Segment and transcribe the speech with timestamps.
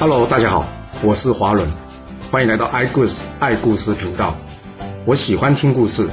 [0.00, 0.64] Hello，大家好，
[1.02, 1.68] 我是华伦，
[2.30, 4.38] 欢迎来到爱故事爱故事频道。
[5.04, 6.08] 我喜欢听故事，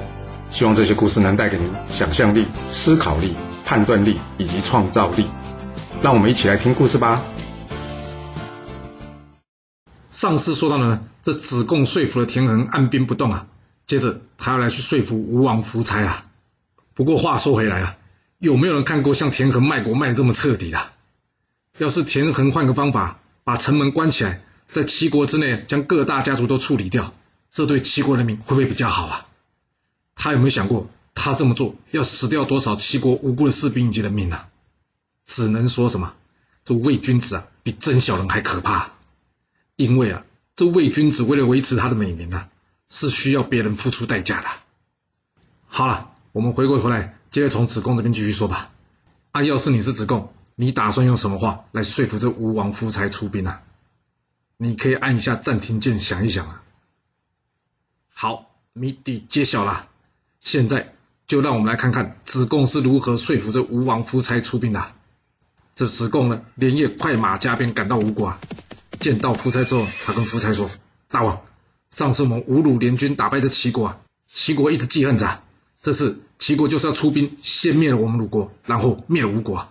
[0.50, 5.28] 希望这些故事能带给您想象力、思考力、判断力以及创造力。
[6.02, 7.22] 让我们一起来听故事吧。
[10.10, 13.46] 上次说到呢，这子贡说服了田横按兵不动啊，
[13.86, 16.24] 接着他要来去说服吴王夫差啊。
[16.96, 17.98] 不过话说回来啊，
[18.40, 20.80] 有没有人看过像田横卖国卖的这么彻底的？
[21.78, 27.14] 要是田横换个方法，把城门关起来，在齐国之内将各大家族都处理掉，
[27.52, 29.28] 这对齐国人民会不会比较好啊？
[30.16, 34.48] 他有没有想过，他这么做要死掉多少齐国无辜的士兵以及人民呢？
[35.26, 36.16] 只能说什么，
[36.64, 38.94] 这魏君子啊，比真小人还可怕。
[39.76, 42.50] 因为啊，这魏君子为了维持他的美名啊，
[42.90, 44.48] 是需要别人付出代价的。
[45.68, 48.72] 好了，我们回过头来，接着从子贡这边继续说吧。
[49.34, 53.62] 啊，要是你是子贡，你打算用什么话来说服这吴王夫差出兵啊？
[54.58, 56.64] 你可以按一下暂停键想一想啊。
[58.14, 59.90] 好，谜底揭晓了，
[60.40, 60.94] 现在
[61.28, 64.94] 就让我们来看看子贡是如何说服这吴王夫差出兵的。
[65.76, 68.40] 这子贡呢，连夜快马加鞭赶到吴国啊。
[69.02, 70.72] 见到夫差之后，他跟夫差说
[71.12, 71.42] ：“大王，
[71.90, 75.44] 上次我们五鲁联军打败这齐国啊，齐国一直记恨着。
[75.82, 79.70] 这次齐国就是要出兵，先灭了我们鲁国，然后灭吴国。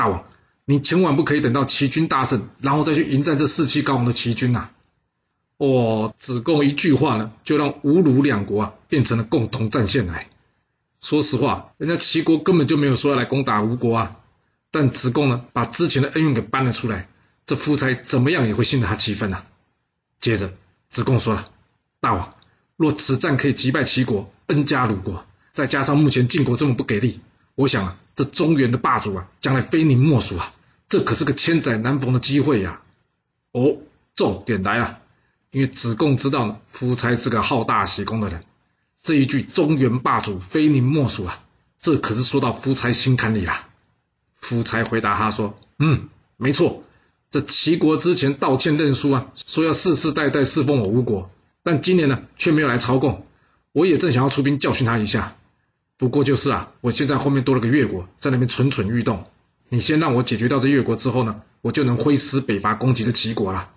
[0.00, 0.24] 大王，
[0.64, 4.70] 你千万不可以等到齐军大胜，然后再去迎战这士气高昂的齐军呐！”
[5.58, 10.30] 哦，子贡一句话呢，就让吴鲁两国啊变成了共同战线来。
[11.02, 14.16] 说实话，人家齐国根本就没有说要来攻打吴国啊，
[14.70, 17.06] 但子贡呢，把之前的恩怨给搬了出来。
[17.44, 19.44] 这夫差怎么样也会信得他七分呐。
[20.18, 20.54] 接着，
[20.88, 21.50] 子贡说了
[22.00, 22.34] ：“大王，
[22.76, 27.20] 若此战可以击败齐国，恩加鲁国，再加上目前晋国这么不给力，
[27.54, 30.52] 我想啊，这中原的霸主啊，将来非你莫属啊！
[30.88, 32.82] 这可是个千载难逢的机会呀！”
[33.52, 33.76] 哦，
[34.14, 35.00] 重点来了，
[35.50, 38.44] 因为子贡知道，夫差是个好大喜功的人，
[39.02, 41.42] 这一句“中原霸主非你莫属”啊，
[41.78, 43.66] 这可是说到夫差心坎里了。
[44.40, 46.84] 夫差回答他说：“嗯，没错。”
[47.30, 51.30] 这齐国之前道歉认输啊，说要世世代代侍奉我吴国，
[51.62, 53.24] 但今年呢却没有来朝贡，
[53.70, 55.36] 我也正想要出兵教训他一下。
[56.00, 59.26] 不过就是啊，我现在后面多了个越国在那边蠢蠢欲动，
[59.68, 63.68] 你先让我解决掉这越国之后呢，我就能挥师北伐攻击这齐国了。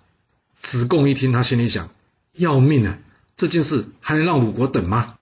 [0.62, 1.90] 子贡一听，他心里想：
[2.32, 2.96] 要命啊！
[3.36, 5.16] 这件事还能让鲁国等吗？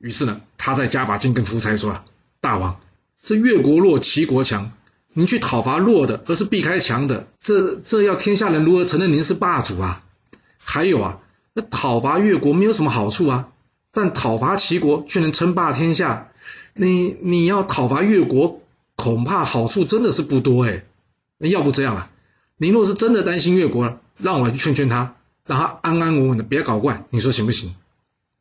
[0.00, 2.04] 于是呢，他再加把劲跟夫差说
[2.40, 2.78] ：“大王，
[3.20, 4.70] 这越国弱，齐国强。”
[5.12, 10.04] 您去讨伐弱的，而是避开强的，这这要天下人如何承认您是霸主啊？
[10.58, 11.18] 还有啊，
[11.52, 13.48] 那讨伐越国没有什么好处啊，
[13.94, 16.32] 但讨伐齐国却能称霸天下，
[16.74, 18.60] 你你要讨伐越国，
[18.96, 20.84] 恐怕好处真的是不多哎。
[21.38, 22.10] 那要不这样啊，
[22.58, 25.16] 您若是真的担心越国，让我去劝劝他，
[25.46, 27.74] 让他安安稳稳的别搞怪，你说行不行？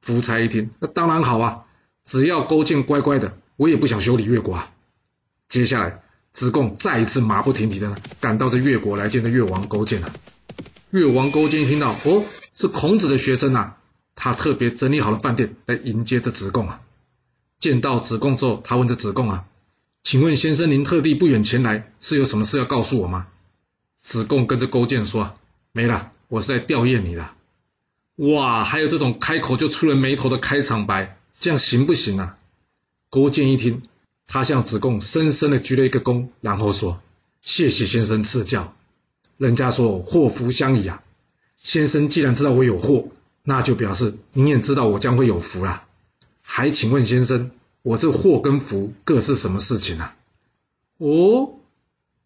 [0.02, 1.64] 夫差一听，那当然好啊，
[2.04, 4.72] 只要勾践乖乖的，我也不想修理越国啊。
[5.48, 6.02] 接下来。
[6.34, 10.12] 子贡再一次马不停蹄的赶到这越国来见这越王勾践了。
[10.90, 13.76] 越王勾践一听到哦是孔子的学生呐，
[14.16, 16.82] 他特别整理好了饭店来迎接这子贡啊。
[17.60, 19.46] 见到子贡之后，他问这子贡啊，
[20.04, 23.28] 请问先生您特地不远前来是有什么事要告诉我吗？
[24.00, 25.38] 子贡跟着勾践说，
[25.72, 27.30] 没了，我是在吊唁你的。
[28.18, 32.38] 哇，还有这种开口就出人眉头的开场白，这样行不行啊？
[33.10, 33.84] 勾践一听。
[34.26, 37.02] 他向子贡深深的鞠了一个躬，然后说
[37.42, 38.74] ：“谢谢先生赐教。
[39.38, 41.04] 人家说祸福相依啊，
[41.58, 43.10] 先生既然知道我有祸，
[43.44, 45.86] 那就表示您也知道我将会有福啦。
[46.42, 50.16] 还请问先生，我这祸跟福各是什么事情啊？”
[51.00, 51.56] 哦，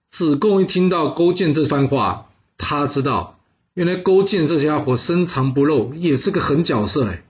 [0.10, 3.40] 子贡一听到勾践这番话，他知道
[3.74, 7.24] 原来勾践这家伙深藏不露，也是个狠角色哎。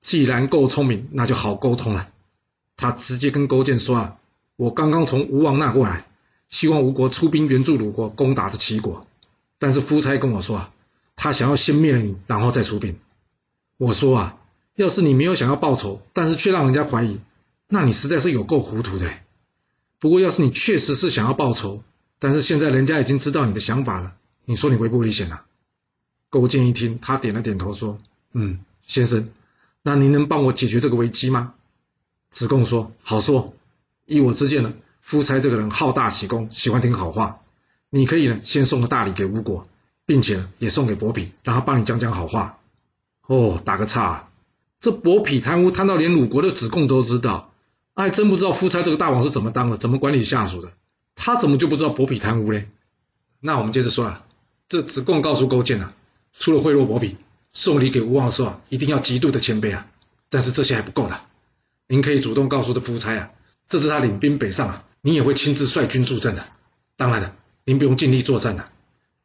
[0.00, 2.08] 既然够聪明，那就好沟通了。
[2.76, 4.16] 他直接跟勾践说啊
[4.56, 6.06] ：“我刚刚从吴王那过来，
[6.48, 9.06] 希望吴国出兵援助鲁国攻打这齐国。
[9.58, 10.72] 但是夫差跟我说啊，
[11.16, 12.98] 他想要先灭了你，然后再出兵。
[13.76, 14.38] 我说啊，
[14.76, 17.20] 要是你没有想要报仇，但是却让人家怀疑，
[17.68, 19.10] 那你实在是有够糊涂的。
[19.98, 21.82] 不过要是你确实是想要报仇，
[22.18, 24.14] 但是现在人家已经知道你的想法了，
[24.44, 25.44] 你说你危不危险啊？”
[26.30, 28.00] 勾践一听，他点了点头说
[28.32, 29.28] ：“嗯，先生，
[29.82, 31.54] 那您能帮我解决这个危机吗？”
[32.30, 33.54] 子贡说：“好说，
[34.06, 37.40] 依我之见呢，夫差这个人好大喜功，喜欢听好话。
[37.90, 39.68] 你可以呢，先送个大礼给吴国，
[40.06, 42.58] 并且，也送给伯嚭，让他帮你讲讲好话。
[43.26, 44.28] 哦，打个岔，
[44.80, 47.52] 这伯嚭贪污贪到连鲁国的子贡都知道，
[47.94, 50.72] 还真不知道夫差这个大王是怎么当的，怎么管理下属的。
[51.14, 52.68] 他怎么就不知道伯嚭贪污嘞？
[53.40, 54.24] 那我们接着说啊，
[54.68, 55.94] 这子贡告诉勾践啊，
[56.32, 57.16] 除了贿赂伯嚭，
[57.52, 59.86] 送礼给吴王的时候啊，一定要极度的谦卑啊。
[60.30, 61.20] 但是这些还不够的，
[61.86, 63.30] 您可以主动告诉这夫差啊，
[63.68, 66.46] 这次他领兵北上啊，您也会亲自率军助阵的。
[66.96, 68.70] 当然了，您不用尽力作战了，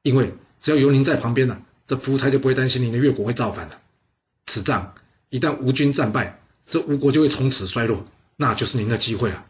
[0.01, 3.79] 因为只要有您在旁边呢，这夫差就不会担心您的越国会造反了。
[4.45, 4.95] 此仗
[5.29, 8.05] 一旦吴军战败，这吴国就会从此衰落，
[8.35, 9.45] 那就是您的机会了。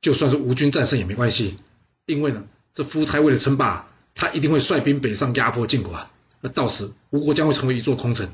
[0.00, 1.58] 就算是吴军战胜也没关系，
[2.06, 2.44] 因为呢，
[2.74, 3.88] 这夫差为了称霸。
[4.14, 6.10] 他一定会率兵北上压迫晋国啊！
[6.42, 8.30] 那到时吴国将会成为一座空城。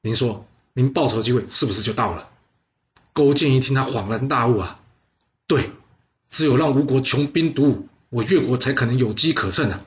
[0.00, 2.28] 您说，您报仇机会是不是就到了？
[3.12, 4.80] 勾践一听，他恍然大悟啊！
[5.48, 5.70] 对，
[6.30, 9.84] 只有让吴国穷兵黩武，我越国才可能有机可乘啊！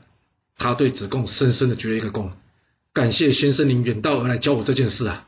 [0.59, 2.29] 他对子贡深深的鞠了一个躬，
[2.94, 5.27] 感谢先生您远道而来教我这件事啊！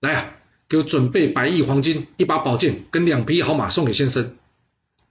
[0.00, 0.32] 来啊，
[0.68, 4.34] 给我准备百亿黄金、一把宝剑跟两匹好马送给先生。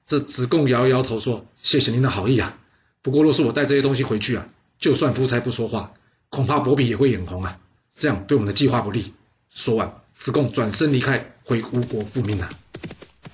[0.08, 2.58] 这子贡摇摇头说：“谢谢您的好意啊。”
[3.04, 4.50] 不过，若是我带这些东西回去啊，
[4.80, 5.94] 就算夫差不说话，
[6.30, 7.60] 恐怕伯嚭也会眼红啊，
[7.96, 9.14] 这样对我们的计划不利。
[9.50, 12.50] 说完，子贡转身离开，回吴国复命了。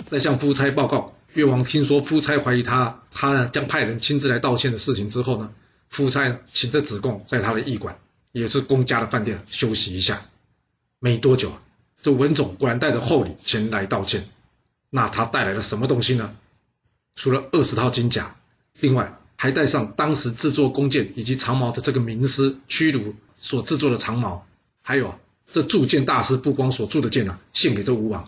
[0.07, 5.51] 在向夫差报告越王听说夫差怀疑他，他呢将派人亲自来道歉的事情之后呢，
[5.89, 7.97] 夫差请着子贡在他的驿馆，
[8.31, 10.25] 也是公家的饭店休息一下。
[10.99, 11.61] 没多久啊，
[12.01, 14.27] 这文种果然带着厚礼前来道歉。
[14.89, 16.35] 那他带来了什么东西呢？
[17.15, 18.35] 除了二十套金甲，
[18.79, 19.17] 另外。
[19.39, 24.47] 还带上当时制作弓箭以及长矛的这个名师屈卢所制作的长矛，
[24.81, 25.19] 还有啊
[25.53, 28.27] 这铸剑大师不光所铸的剑啊，献给这吴王。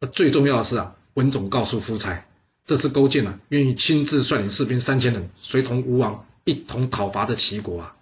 [0.00, 2.26] 而最重要的是啊，文种告诉夫差，
[2.66, 7.96] 这次勾践啊，愿意亲自率领士兵三千人，随同吴王一同讨伐这齐国啊！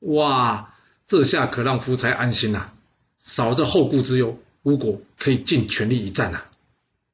[0.00, 0.74] 哇，
[1.06, 2.72] 这下可让夫差安心了，
[3.18, 6.44] 少了这后顾之忧，吴国可以尽全力一战了。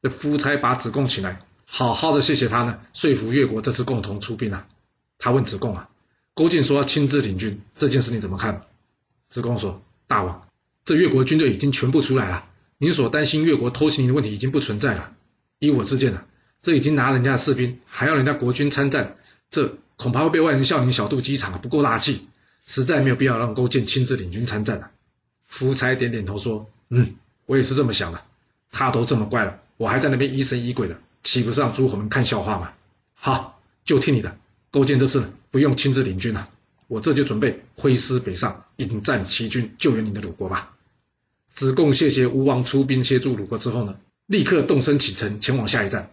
[0.03, 1.41] 这夫差把子贡请来。
[1.65, 4.67] 好好的谢谢他呢，说服越国这次共同出兵啊。
[5.19, 5.91] 他问子贡啊，
[6.35, 8.63] 勾践说要亲自领军，这件事你怎么看？
[9.29, 10.49] 子贡说：大王，
[10.85, 15.13] 这越国军队已经全部出来了，您所担心越国偷袭您的问题已经不存在了。
[15.59, 16.25] 依我之见呢，
[16.63, 19.17] 这已经拿人家的士兵，还要人家国军参战，
[19.51, 22.29] 这恐怕会被外人笑你小肚鸡肠啊，不够大气，
[22.67, 24.91] 实在没有必要让勾践亲自领军参战了。
[25.47, 27.17] 夫差点点头说：嗯，
[27.47, 28.23] 我也是这么想的。
[28.71, 31.01] 他都这么乖了，我还在那边疑神疑鬼的。
[31.23, 32.73] 岂不是让诸侯们看笑话吗？
[33.15, 34.39] 好，就听你的。
[34.71, 36.49] 勾践这次不用亲自领军了，
[36.87, 40.77] 我这就准备挥师北上，引战齐军，救援你的鲁国吧。
[41.53, 46.11] 子贡谢谢吴王出兵协助鲁国之后呢，立刻动身启程前往下一站。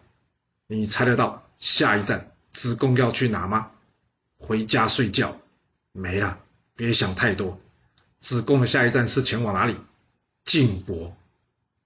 [0.68, 3.70] 你猜得到下一站子贡要去哪吗？
[4.38, 5.38] 回家睡觉？
[5.92, 6.40] 没了，
[6.78, 7.60] 别想太多。
[8.18, 9.76] 子贡的下一站是前往哪里？
[10.46, 11.16] 晋国。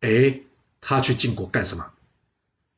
[0.02, 0.42] 哎，
[0.80, 1.92] 他去晋国干什么？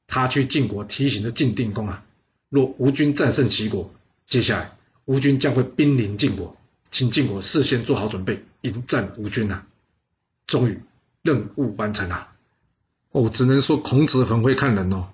[0.08, 2.06] 他去晋国提醒着晋定公啊，
[2.48, 3.94] 若吴军战胜齐国，
[4.26, 6.56] 接下来吴军将会兵临晋国，
[6.92, 9.66] 请晋国事先做好准备迎战吴军呐。
[10.48, 10.80] 终于
[11.22, 12.30] 任务完成了，
[13.12, 15.10] 哦，只能说孔子很会看人哦。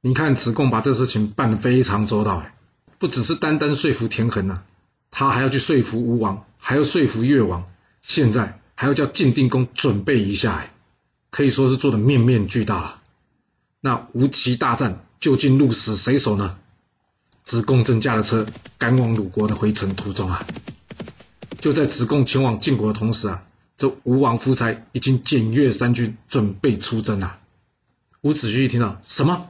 [0.00, 2.54] 你看子贡把这事情办得非常周到哎，
[2.98, 4.62] 不只是单单说服田横呐，
[5.10, 7.68] 他还要去说服吴王，还要说服越王，
[8.02, 10.72] 现在还要叫晋定公准备一下哎，
[11.30, 13.02] 可以说是做的面面俱到了。
[13.80, 16.58] 那吴齐大战究竟鹿死谁手呢？
[17.44, 18.46] 子贡正驾着车
[18.78, 20.46] 赶往鲁国的回程途中啊！
[21.60, 23.44] 就在子贡前往晋国的同时啊，
[23.76, 27.38] 这吴王夫差已经检阅三军，准备出征了。
[28.22, 29.48] 伍子胥一听到什么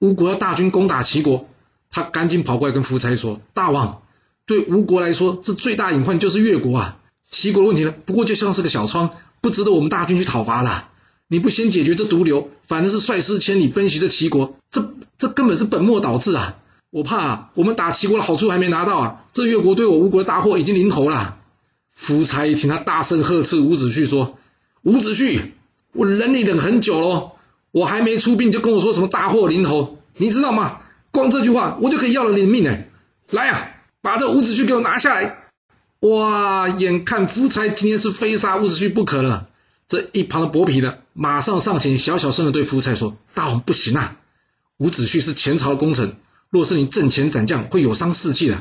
[0.00, 1.48] 吴国要大军攻打齐国，
[1.90, 4.02] 他赶紧跑过来跟夫差说：“大王，
[4.46, 6.98] 对吴国来说，这最大隐患就是越国啊！
[7.30, 10.84] 齐国的问题呢，不过就像是个小疮，不值得我们大军去讨伐的。”
[11.30, 16.56] 你不先解决这毒瘤，反正是率师千里奔袭这齐国，这这根本是本末倒置啊！
[16.90, 21.36] 我怕我们打齐国的好处还没拿到啊，这越国对我吴国的大祸已经临头了。
[21.92, 24.38] 夫差一听，他大声呵斥伍子胥说
[24.84, 25.40] ：“伍子胥，
[25.92, 27.32] 我忍你忍很久了，
[27.70, 30.80] 我还没出兵，你就跟我说什么大祸临头，你知道吗？
[31.10, 32.88] 光这句话，我就可以要了你的命哎！
[33.30, 35.38] 来呀，把这伍子胥给我拿下来！
[36.00, 39.48] 哇，眼看夫差今天是非杀伍子胥不可了。”
[39.88, 44.16] 这一旁的伯嚭呢，马上上前，小小声的对夫差说：“大王不行啊，
[44.76, 46.16] 伍子胥是前朝的功臣，
[46.50, 48.58] 若是你阵前斩将，会有伤士气的。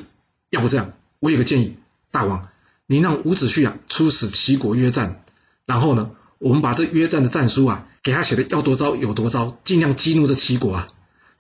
[0.49, 1.75] 要不这样，我有个建议，
[2.11, 2.47] 大王，
[2.85, 5.21] 你让伍子胥啊出使齐国约战，
[5.65, 10.89] 然后呢，我们把这约战的战书啊，给他写的要多糟有多糟，尽量激怒这齐国啊。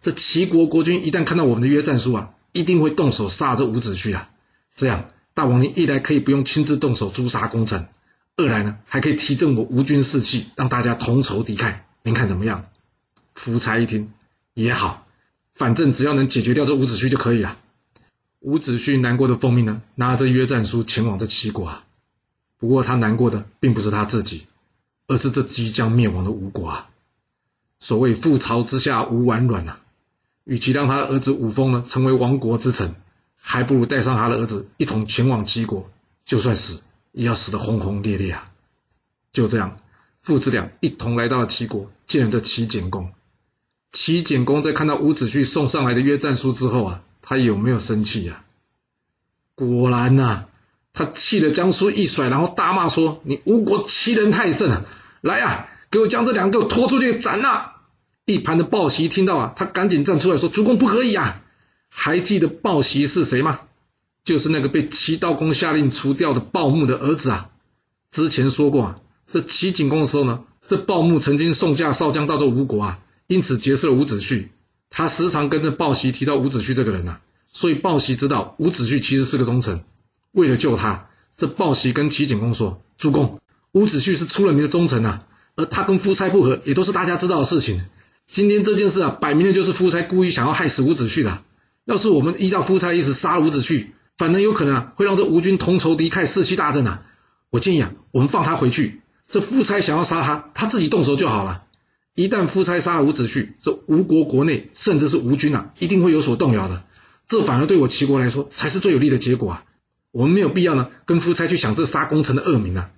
[0.01, 4.29] 这齐国国君一旦看到我们的约战书啊，一定会动手杀这伍子胥啊。
[4.75, 7.87] 这样，大王您一来可以不用亲自动手诛杀功臣。”
[8.37, 11.79] 二来呢，还可以提振我吴军士气，让大家同仇敌忾。
[12.03, 12.65] 您看怎么样？
[13.33, 14.11] 夫差一听
[14.53, 15.07] 也好，
[15.55, 17.57] 反正只要能解决掉这伍子胥就可以了。
[18.39, 21.83] 伍子胥难过的奉命呢，拿着约战书前往这齐国啊。
[22.59, 24.45] 不过他难过的并不是他自己，
[25.07, 26.89] 而是这即将灭亡的吴国啊。
[27.79, 29.77] 所谓覆巢之下无完卵呐，
[30.43, 32.95] 与其让他的儿子伍峰呢成为亡国之臣，
[33.35, 35.89] 还不如带上他的儿子一同前往齐国，
[36.25, 38.51] 就算死也要死得轰轰烈烈啊！
[39.31, 39.79] 就这样，
[40.21, 43.13] 父子俩一同来到了齐国，见了这齐简公。
[43.91, 48.43] 齐简公在看到伍子胥送上来的约战书之后啊，他有没有生气呀？
[49.55, 50.45] 果然呐，
[50.97, 54.85] 他气得将书一甩，然后大骂说：“你吴国欺人太甚啊！
[55.21, 57.73] 来呀！”给我将这两个拖出去斩了！
[58.25, 61.43] 一旁的鲍喜听到啊，他赶紧站出来说：“主公不可以啊！
[61.87, 63.59] 还记得鲍喜是谁吗？
[64.25, 67.51] 就是那个被齐悼公下令除掉的鲍牧的儿子啊！
[68.09, 68.99] 之前说过啊，
[69.31, 74.47] 这齐景公的时候呢，这鲍牧曾经送嫁少将到这吴国啊，因此结识了伍子胥。
[74.89, 79.83] 他时常跟着鲍喜提到伍子胥这个人呐，所以鲍喜知道伍子胥其实是个忠臣。
[80.31, 83.39] 为了救他，这鲍喜跟齐景公说：‘主公，
[83.71, 85.23] 伍子胥是出了名的忠臣啊！’
[85.55, 87.83] 而他跟夫差不和，也都是大家知道的事情。
[88.27, 91.43] 今天这件事啊，摆明了就是夫差故意想要害死伍子胥的。
[91.85, 97.03] 要是我们依照夫差意思杀了伍子胥，反而有可能啊，会让这吴军同仇敌忾，士气大振啊。
[97.49, 99.01] 我建议啊，我们放他回去。
[99.29, 101.63] 这夫差想要杀他，他自己动手就好了。
[102.13, 106.83] 一旦夫差杀了伍子胥，这吴国国内甚至是吴军啊，一定会有所动摇的。
[107.27, 109.63] 这反而对我齐国来说才是最有利的结果啊。
[110.11, 112.91] 我们没有必要呢，跟夫差去想这杀功臣的恶名啊。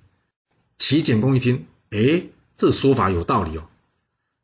[0.77, 2.23] 齐简公一听，哎。
[2.59, 3.69] 这说法有道理哦，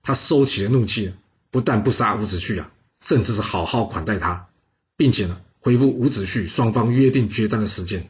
[0.01, 1.13] 他收起了怒气，
[1.51, 4.47] 不但不杀伍子胥啊，甚至是好好款待他，
[4.95, 8.09] 并且呢，回复伍子胥双方约定决战的时间。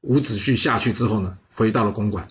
[0.00, 2.28] 伍子胥下去之后呢，回到了公馆，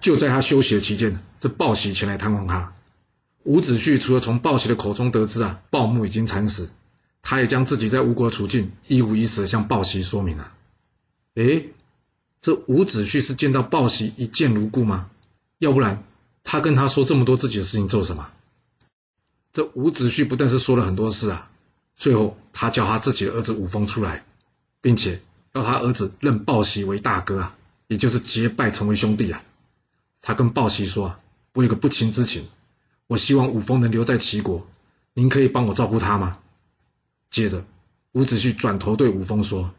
[0.00, 2.74] 就在他休息的期间呢，这鲍喜前来探望他。
[3.44, 6.72] 伍子胥除了从鲍喜的口中得知啊，鲍牧已经惨死，
[7.22, 10.52] 他也将自己在吴国的处境一五一十的向鲍喜说明了。
[11.36, 11.68] 诶，
[12.40, 15.10] 这伍子胥是见到鲍喜一见如故吗？
[15.58, 16.02] 要不然？
[16.44, 18.30] 他跟他说这么多自己的事情做什么？
[19.52, 21.50] 这伍子胥不但是说了很多事啊，
[21.94, 24.24] 最后他叫他自己的儿子伍峰出来，
[24.80, 25.20] 并且
[25.52, 29.42] 要他儿子认鲍喜为大哥啊，也就是结拜成为兄弟啊。
[30.22, 31.20] 他跟鲍喜说啊，
[31.52, 32.46] 我有个不情之请，
[33.06, 34.66] 我希望伍峰能留在齐国，
[35.12, 36.38] 您可以帮我照顾他吗？
[37.28, 37.62] 接着，
[38.12, 39.74] 伍子胥转头对伍峰说：“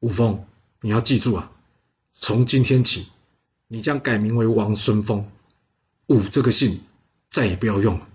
[0.00, 0.44] 伍峰，
[0.84, 1.50] 你要记住啊，
[2.12, 3.06] 从今天起，
[3.68, 5.26] 你将改名为王孙峰。”
[6.08, 6.82] 武这个姓
[7.30, 8.06] 再也不要用了。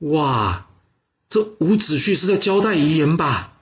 [0.00, 0.66] 哇，
[1.28, 3.52] 这伍子胥是在交代遗言吧？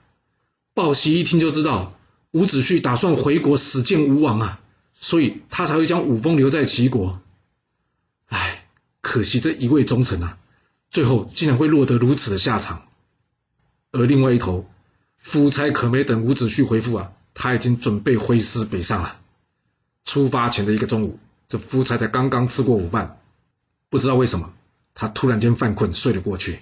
[0.73, 1.99] 鲍喜一听就知道
[2.31, 4.59] 伍子胥打算回国死见吴王啊，
[4.91, 7.21] 所以他才会将武峰留在齐国。
[8.25, 8.65] 唉，
[9.01, 10.39] 可惜这一位忠臣啊，
[10.89, 12.87] 最后竟然会落得如此的下场。
[13.91, 14.67] 而另外一头，
[15.15, 17.11] 夫差可没等伍子胥回复啊，
[17.41, 19.21] 他已经准备挥师北上了。
[20.03, 21.17] 出发前的一个中午，
[21.47, 23.21] 这夫差才刚刚吃过午饭。
[23.89, 24.53] 不知道为什么，
[24.93, 26.59] 他突然间犯困，睡了过去。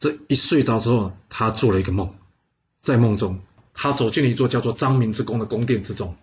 [0.00, 2.12] 这一睡着之后，他做了一个梦，
[2.80, 3.38] 在梦中，
[3.74, 6.16] 他走进了一座叫做张明之宫的宫殿之中。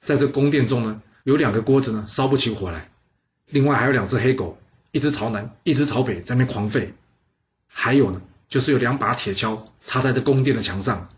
[0.00, 2.90] 在这宫殿中呢，有两个锅子呢烧不起火来，
[3.46, 4.58] 另外还有两只黑狗，
[4.90, 6.90] 一只朝南，一只朝北，在那狂吠。
[7.68, 11.08] 还有呢，就是有两把铁锹插在这宫殿的墙上。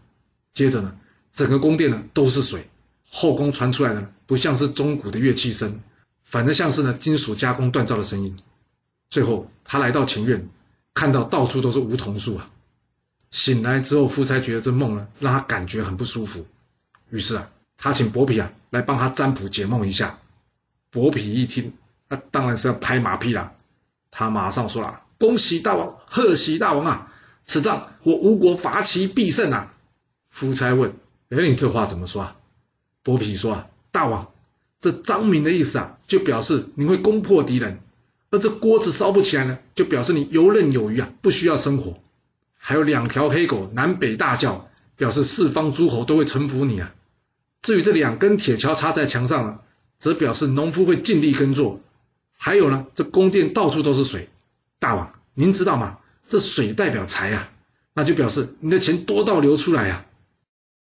[0.52, 0.98] 接着呢，
[1.32, 2.68] 整个宫殿呢都是水，
[3.08, 5.80] 后宫传出来的不像是钟鼓的乐器声。
[6.24, 8.38] 反正像是呢金属加工锻造的声音。
[9.10, 10.48] 最后，他来到前院，
[10.94, 12.48] 看到到处都是梧桐树啊。
[13.30, 16.46] 醒来之后，夫差觉得这梦呢让他感觉很不舒服，
[17.10, 20.18] 于是啊，他请伯嚭啊来帮他占卜解梦一下。
[20.90, 21.72] 伯嚭一听，
[22.08, 23.52] 那当然是要拍马屁啦。
[24.10, 27.12] 他马上说了：“恭喜大王，贺喜大王啊！
[27.44, 29.74] 此仗我吴国伐齐必胜啊！”
[30.28, 30.94] 夫差问
[31.32, 32.36] ：“哎，你这话怎么说啊？”
[33.02, 34.28] 伯皮说：“啊，大王。”
[34.80, 37.76] 这张明的意思啊，就表示你会攻破敌人；
[38.30, 41.98] 而这锅子烧不起来呢，就表示你游刃有余啊，不需要生火。
[42.56, 46.92] 还有两条黑狗南北大叫，表示四方诸侯都会臣服你啊。
[47.62, 49.60] 至于这两根铁锹插在墙上啊，
[50.00, 51.80] 则表示农夫会尽力耕作。
[52.36, 54.28] 还有呢，这宫殿到处都是水，
[54.80, 55.98] 大王您知道吗？
[56.28, 57.50] 这水代表财啊，
[57.94, 60.06] 那就表示你的钱多到流出来啊。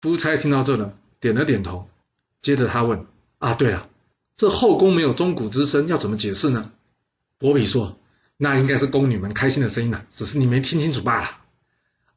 [0.01, 1.87] 夫差听到这呢，点了点头，
[2.41, 3.05] 接着他问。
[3.37, 3.89] 啊，对了，
[4.35, 6.71] 这后宫没有钟鼓之声，要怎么解释呢？
[7.39, 7.97] 伯嚭说
[8.37, 11.37] ：“那应该是宫女们开心的声音呢，只是你没听清楚罢了。”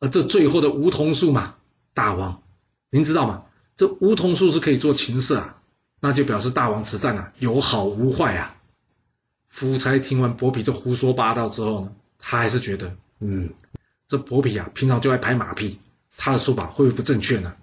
[0.01, 1.55] 而这最后的梧桐树嘛，
[1.95, 2.43] 大王，
[2.91, 3.45] 您知道吗？
[3.77, 5.63] 这梧桐树是可以做琴瑟啊，
[6.01, 8.57] 那就表示大王此战啊有好无坏啊。
[9.49, 13.49] 夫差听完伯嚭这胡说八道之后呢，他还是觉得，嗯，
[14.09, 15.79] 这伯嚭啊，平常就爱拍马屁，
[16.19, 17.57] 他的说法会不会不正确呢？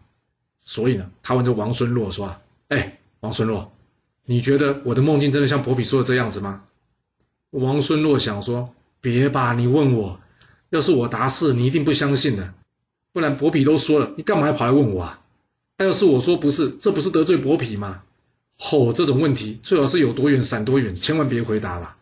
[0.63, 2.35] 所以呢，他问这王孙洛说
[2.69, 3.71] ：“哎，王孙洛，
[4.25, 6.63] 你觉得我的梦境真的像伯比说的这样子吗？”
[7.51, 10.19] 王孙洛想说：“别吧，你问我，
[10.69, 12.53] 要是我答是，你一定不相信的。
[13.11, 15.21] 不然伯比都说了，你干嘛还跑来问我啊？
[15.77, 18.03] 那要是我说不是，这不是得罪伯比吗？
[18.57, 21.95] 吼，这种问题最好是有多远闪多远，千万别回答了。”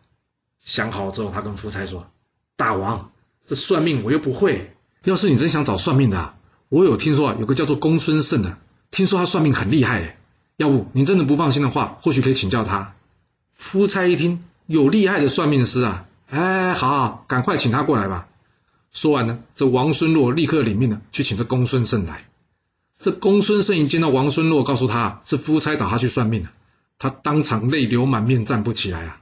[0.62, 2.06] 想好之后，他跟夫差说
[2.54, 3.10] ：“大王，
[3.46, 4.76] 这算命我又不会。
[5.04, 6.34] 要是你真想找算命的，
[6.70, 8.56] 我有听说啊，有个叫做公孙胜的，
[8.92, 10.16] 听说他算命很厉害。
[10.56, 12.94] 要不您真的不放心的话，或许可以请教他。”
[13.58, 16.06] 夫差一听，有厉害的算命师啊！
[16.28, 18.28] 哎，好，赶快请他过来吧。
[18.92, 22.28] 说完呢，这王孙洛立刻领命了，去请这公孙胜来。
[23.00, 26.50] 这公孙胜一见到王孙洛，告诉他是夫差找他去算命的，
[27.00, 29.20] 他当场泪流满面，站不起来啊。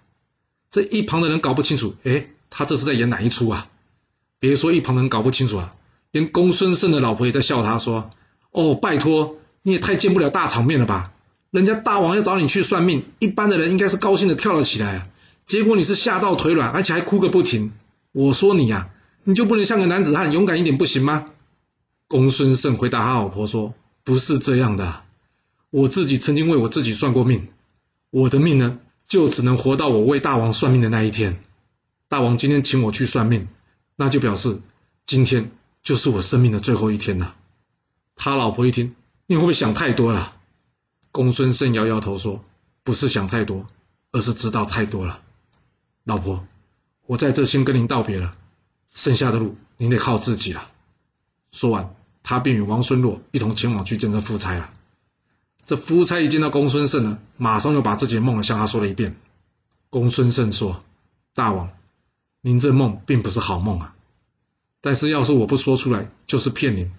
[0.71, 3.69] 这一旁的人搞不清楚，哎，他这是在演哪一出啊？
[4.39, 5.75] 别说一旁的人搞不清楚啊，
[6.11, 8.11] 连公孙胜的老婆也在笑他，说
[8.51, 11.13] ：“哦，拜托，你也太见不了大场面了吧？
[11.51, 15.11] 人家大王要找你去算命，一般的人应该是高兴的跳了起来，
[15.47, 17.73] 结果你是吓到腿软，而且还哭个不停。
[18.13, 18.91] 我说你呀，
[19.25, 21.27] 你就不能像个男子汉，勇敢一点不行吗？”
[22.09, 23.75] 公孙胜回答他老婆说
[24.05, 25.03] ：“不是这样的，
[25.71, 27.49] 我自己曾经为我自己算过命，
[28.11, 31.43] 我的命呢？”就只能活到我为大王算命的那一天。
[32.11, 33.49] 大王今天请我去算命，
[33.97, 34.61] 那就表示
[35.07, 35.51] 今天
[35.83, 37.35] 就是我生命的最后一天了。
[38.17, 38.95] 他老婆一听，
[39.27, 40.37] 你会不会想太多了？
[41.13, 42.45] 公孙胜摇摇头说
[42.85, 43.67] ：“不是想太多，
[44.13, 45.23] 而是知道太多了。”
[46.05, 46.47] 老婆，
[47.07, 48.37] 我在这先跟您道别了，
[48.93, 50.71] 剩下的路您得靠自己了。
[51.51, 54.73] 说完，他便与王孙洛一同前往去见这夫差了。
[55.65, 59.17] 这夫差一见到公孙胜呢，马上又把自己的梦向他说了一遍。
[59.91, 60.83] 公孙胜说
[61.35, 61.71] ：“大王，
[62.41, 63.95] 您这梦并不是好梦啊。
[64.81, 66.93] 但是要是我不说出来，就是骗您。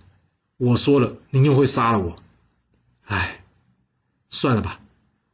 [0.57, 2.15] 我说了，您又会杀了我。
[3.03, 3.43] 哎，
[4.29, 4.79] 算了吧，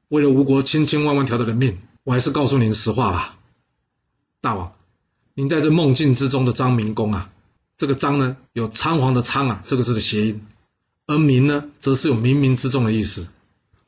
[0.10, 3.38] 为了吴国千千万万条的人命，我还是告诉您实话吧。
[4.41, 4.74] 大王，
[5.34, 7.32] 您在这梦境之中的张明公啊，
[7.78, 10.46] 这个张呢，有仓皇的仓啊，这个字的谐音。”
[11.08, 13.28] 而明呢，则是有冥冥之中的意思。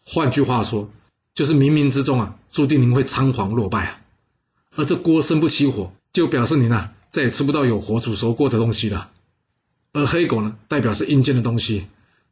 [0.05, 0.89] 换句话说，
[1.33, 4.01] 就是冥冥之中啊，注定您会仓皇落败啊。
[4.75, 9.09] 而这锅生不起火，就表示您啊，再也吃不到有火煮熟过的东西了。
[9.91, 11.87] 而黑狗呢，代表是阴间的东西，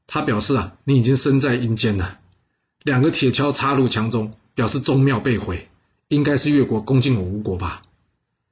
[0.06, 2.20] 它表示啊，你已经身在阴间了。
[2.84, 5.70] 两个铁锹插入墙中，表示宗庙被毁，
[6.08, 7.82] 应该是越国攻进我吴国吧。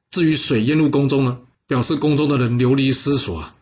[0.10, 3.56] 至于水淹入宫中呢，表示宫中的人流离失所啊。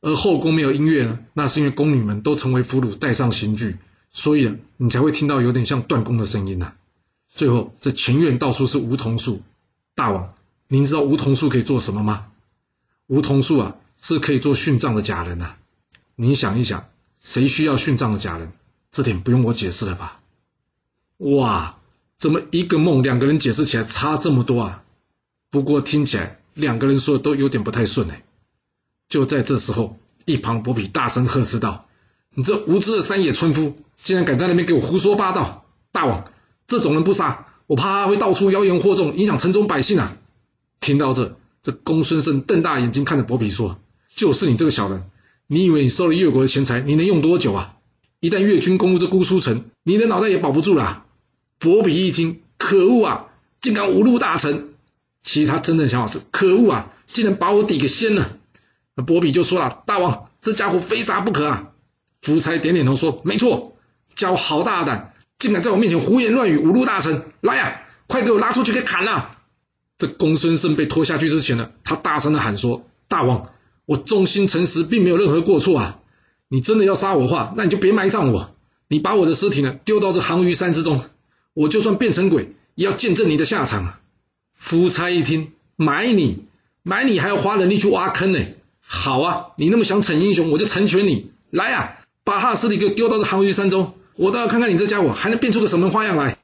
[0.00, 3.78] 而后宫没有音乐呢，那是因为宫女们都成为俘虏，带上刑具，
[4.12, 6.74] 所以你才会听到有点像断供的声音呐。
[7.34, 9.42] 最后，这前院到处是梧桐树，
[9.96, 10.32] 大王，
[10.72, 12.28] 您知道梧桐树可以做什么吗？
[13.06, 15.56] 梧桐树啊，是可以做殉葬的假人呐。
[16.16, 16.88] 你想一想，
[17.20, 18.54] 谁需要殉葬的假人？
[18.90, 20.20] 这点不用我解释了吧？
[21.18, 21.78] 哇，
[22.16, 24.82] 怎么一个梦两个人解释起来差这么多啊？
[25.50, 28.24] 不过听起来两个人说的都有点不太顺哎。
[29.10, 31.86] 就在这时候，一旁伯比大声呵斥道
[32.32, 35.66] ：“你这无知的山野村夫，竟然敢在那边给我胡说八道！
[35.90, 36.24] 大王，
[36.66, 40.16] 这种人不杀，我怕他会到处妖言惑众，影响城中百姓啊！”
[40.82, 43.78] 听到这，这公孙胜瞪大眼睛看着伯比说
[44.14, 45.04] ：“就是你这个小人，
[45.46, 47.76] 你以为你收了越国的钱财，你能用多久啊？
[48.18, 51.06] 一旦越军攻入这姑苏城，你的脑袋也保不住了。”
[51.60, 53.26] 伯比一听，可恶啊，
[53.60, 54.74] 竟敢侮辱大臣！
[55.22, 58.36] 其实他真正想法是：可恶啊，竟然把我抵给先了！
[58.96, 61.70] 那伯比就说了：“大王，这家伙非杀不可啊！”
[62.20, 63.76] 夫差点点头说：“没错，
[64.16, 67.22] 家伙好大胆，竟敢在我面前胡言乱语，侮辱大臣！
[67.40, 69.38] 来呀，快给我拉出去给砍了！”
[70.02, 73.50] 这公孙胜被拖下去之前呢，他大声的喊说：“大王，
[73.86, 76.00] 我忠心诚实，并没有任何过错啊！
[76.48, 78.52] 你真的要杀我的话，那你就别埋葬我，
[78.88, 81.04] 你把我的尸体呢丢到这杭鱼山之中，
[81.54, 84.00] 我就算变成鬼，也要见证你的下场啊！”
[84.58, 86.46] 夫差一听，埋你，
[86.82, 88.40] 埋你还要花人力去挖坑呢。
[88.80, 91.30] 好啊，你那么想逞英雄，我就成全你。
[91.50, 96.38] 来呀，把他的尸体给我丢到这杭鱼山中，我倒要看看你这家伙还能变出个什么花样来。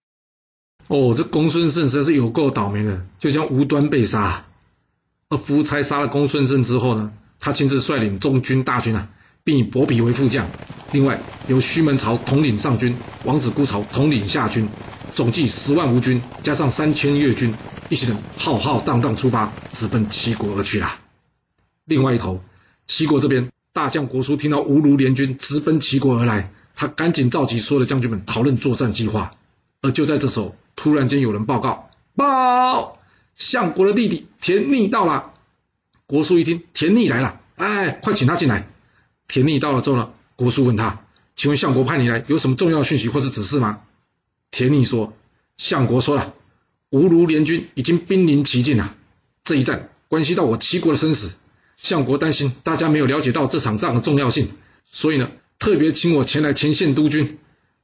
[0.89, 4.47] 哦，这公孙胜实在是有够倒霉的，就将无端被杀。
[5.29, 9.11] 而夫差杀了公孙胜之后呢，他亲自率领中军大军啊，
[9.45, 10.49] 并以伯比为副将，
[10.91, 14.67] 另外由胥门曹统领上军，王子孤曹统领下军，
[15.15, 17.55] 总计十万吴军，加上三千越军，
[17.91, 20.99] 一行人浩浩荡荡出发，直奔齐国而去啊。
[21.85, 22.43] 另外一头，
[22.87, 29.35] 齐国这边大将国叔听到吴卢联军直奔齐国而来，他赶紧召集所有的将军们讨论作战计划。
[29.83, 33.01] 而就在这时候，突然间有人报告：报，
[33.35, 35.35] 相国的弟弟田逆到了。
[36.07, 38.69] 国叔一听，田逆来了，哎，快请他进来。
[39.27, 43.81] 田逆到了之后呢，国叔问他：“请问相国派你来有什么重要讯息或是指示吗？”
[44.53, 45.13] 田逆说
[45.59, 46.33] ：“相国说了，
[46.91, 48.95] 吴卢联军已经兵临其境了，
[49.43, 51.35] 这一战关系到我齐国的生死，
[51.77, 54.53] 相国担心大家没有了解到这场仗的重要性，
[54.87, 57.39] 所以呢，特别请我前来前线督军。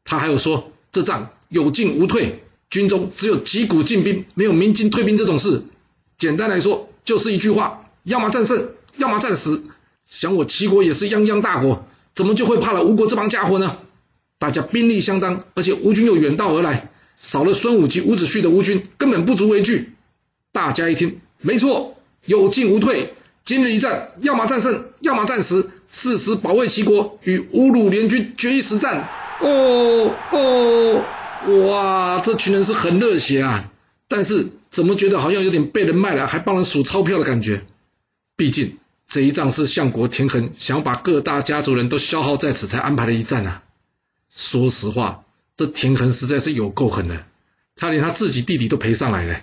[0.05, 2.44] 他还有说，这仗有进无退，
[2.75, 5.63] 军中只有击鼓进兵，没有鸣金退兵这种事。
[6.19, 9.63] 简单来说，就是一句话：要么战胜，要么战死。
[10.05, 13.79] 想我齐国也是泱泱大国，怎么就会怕了吴国这帮家伙呢？
[14.41, 19.93] 大家兵力相当，而且吴军又远道而来，少了孙武及伍子胥的吴军根本不足为惧。
[20.51, 23.15] 大家一听，没错，有进无退。
[23.45, 29.09] 今日一战，要么战胜，要么战死，誓死保卫齐国，与吴鲁联军决一死战。
[29.41, 31.05] 哦哦，
[31.47, 33.71] 哇，这群人是很热血啊！
[34.09, 37.65] 但是怎么觉得好像有点被人卖了，还帮人数钞票的感觉？
[38.37, 43.63] 毕竟这一仗是相国田横想把各大家族人都消耗在此才安排的一战啊。
[44.31, 45.25] 说实话，
[45.57, 47.27] 这田横实在是有够狠的，
[47.77, 49.41] 他连他自己弟弟都陪上来了。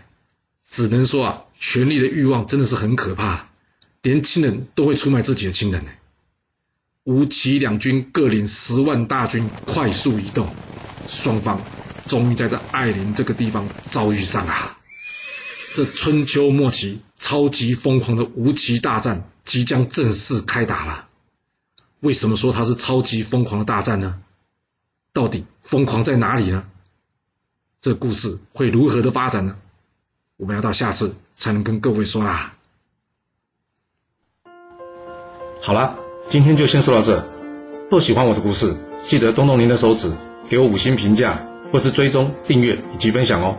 [0.70, 3.50] 只能说啊，权力的欲望真的是很可怕，
[4.02, 5.92] 连亲人都会出卖自己的亲人呢。
[7.04, 10.48] 吴齐两军各领十万大军，快速移动，
[11.08, 11.62] 双方
[12.12, 14.78] 终于在这艾琳这个地方遭遇上了。
[15.74, 21.08] 这春秋末期超级疯狂的吴齐大战即将正式开打了。
[22.02, 24.21] 为什么说它是超级疯狂的大战呢？
[25.13, 26.65] 到底疯狂在哪里呢？
[27.80, 29.56] 这故事会如何的发展呢？
[30.36, 32.56] 我们要到下次才能跟各位说啦。
[35.62, 35.97] 好了，
[36.30, 37.26] 今天就先说到这。
[37.89, 40.12] 若喜欢我的故事，记得动动您的手指，
[40.50, 43.58] 给我五星评价，或是追踪、订阅以及分享哦。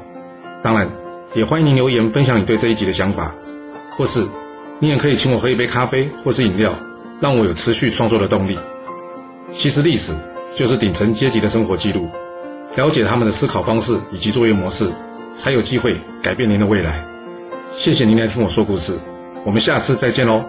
[0.62, 0.90] 当然，
[1.34, 3.34] 也欢迎您留言分享你对这一集的想法，
[3.96, 4.26] 或是
[4.78, 6.74] 你也可以请我喝一杯咖啡或是饮料，
[7.20, 8.58] 让我有持续创作的动力。
[9.52, 10.12] 其实历史。
[10.54, 12.10] 就是顶层阶级的生活记录，
[12.76, 14.86] 了解他们的思考方式以及作业模式，
[15.34, 17.06] 才有机会改变您的未来。
[17.72, 18.98] 谢谢您来听我说故事，
[19.46, 20.44] 我们下次再见喽。